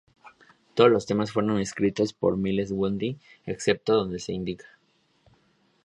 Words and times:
Todos 0.73 0.89
los 0.89 1.05
temas 1.05 1.31
fueron 1.31 1.59
escritos 1.59 2.11
por 2.11 2.35
Myles 2.35 2.71
Goodwyn, 2.71 3.19
excepto 3.45 3.93
donde 3.93 4.17
se 4.17 4.33
indica. 4.33 4.65